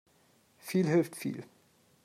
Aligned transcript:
Viel 0.57 0.87
hilft 0.87 1.15
viel. 1.15 1.45